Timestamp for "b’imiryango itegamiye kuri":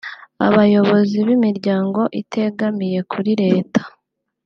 1.27-3.31